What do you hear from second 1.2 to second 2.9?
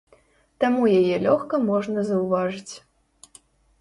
лёгка можна заўважыць.